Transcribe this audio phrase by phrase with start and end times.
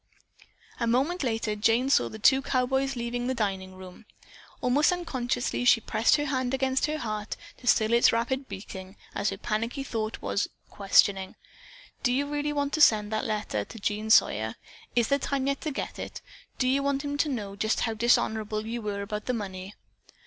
[0.79, 4.07] A moment later Jane saw the two cowboys leave the dining room.
[4.59, 9.29] Almost unconsciously she pressed her hand against her heart to still its rapid beating as
[9.29, 11.35] her panicky thought was questioning:
[12.01, 14.55] "Do you really want to send that letter to Jean Sawyer?
[14.55, 14.55] There
[14.95, 16.21] is yet time to get it.
[16.57, 19.75] Do you want him to know just how dishonorable you were about the money?"